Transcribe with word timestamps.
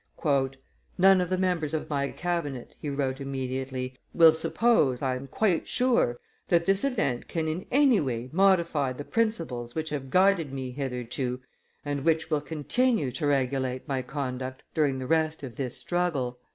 "None 0.97 1.21
of 1.21 1.29
the 1.29 1.37
members 1.37 1.75
of 1.75 1.87
my 1.87 2.09
cabinet," 2.09 2.73
he 2.79 2.89
wrote 2.89 3.21
immediately, 3.21 3.99
"will 4.15 4.31
suppose, 4.33 5.03
I 5.03 5.15
am 5.15 5.27
quite 5.27 5.67
sure, 5.67 6.19
that 6.47 6.65
this 6.65 6.83
event 6.83 7.27
can 7.27 7.47
in 7.47 7.67
any 7.69 7.99
way 7.99 8.27
modify 8.33 8.93
the 8.93 9.03
principles 9.05 9.75
which 9.75 9.91
have 9.91 10.09
guided 10.09 10.51
me 10.51 10.71
hitherto 10.71 11.39
and 11.85 12.03
which 12.03 12.31
will 12.31 12.41
continue 12.41 13.11
to 13.11 13.27
regulate 13.27 13.87
my 13.87 14.01
conduct 14.01 14.63
during 14.73 14.97
the 14.97 15.05
rest 15.05 15.43
of 15.43 15.55
this 15.55 15.77
struggle." 15.77 16.39